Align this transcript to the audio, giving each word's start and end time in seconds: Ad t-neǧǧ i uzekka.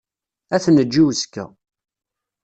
Ad 0.55 0.61
t-neǧǧ 0.63 0.93
i 1.01 1.03
uzekka. 1.05 1.45